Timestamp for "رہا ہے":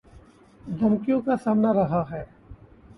1.73-2.23